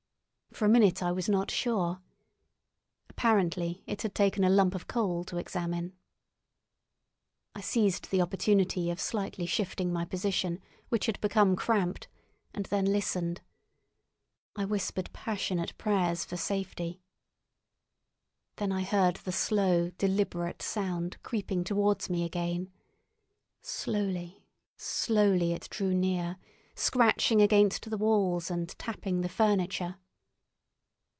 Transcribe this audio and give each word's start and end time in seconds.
For 0.53 0.65
a 0.65 0.69
minute 0.69 1.01
I 1.01 1.11
was 1.13 1.27
not 1.29 1.49
sure. 1.49 2.01
Apparently 3.09 3.83
it 3.87 4.01
had 4.03 4.13
taken 4.13 4.43
a 4.43 4.49
lump 4.49 4.75
of 4.75 4.85
coal 4.85 5.23
to 5.23 5.37
examine. 5.37 5.93
I 7.55 7.61
seized 7.61 8.11
the 8.11 8.21
opportunity 8.21 8.91
of 8.91 8.99
slightly 8.99 9.45
shifting 9.47 9.91
my 9.93 10.03
position, 10.05 10.61
which 10.89 11.05
had 11.07 11.19
become 11.21 11.55
cramped, 11.55 12.09
and 12.53 12.65
then 12.67 12.83
listened. 12.85 13.39
I 14.55 14.65
whispered 14.65 15.13
passionate 15.13 15.75
prayers 15.79 16.25
for 16.25 16.35
safety. 16.37 17.01
Then 18.57 18.71
I 18.73 18.83
heard 18.83 19.15
the 19.15 19.31
slow, 19.31 19.89
deliberate 19.91 20.61
sound 20.61 21.15
creeping 21.23 21.63
towards 21.63 22.07
me 22.09 22.23
again. 22.25 22.71
Slowly, 23.61 24.43
slowly 24.77 25.53
it 25.53 25.69
drew 25.71 25.93
near, 25.95 26.37
scratching 26.75 27.41
against 27.41 27.89
the 27.89 27.97
walls 27.97 28.51
and 28.51 28.69
tapping 28.77 29.21
the 29.21 29.29
furniture. 29.29 29.95